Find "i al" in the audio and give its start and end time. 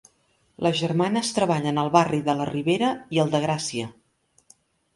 3.19-3.33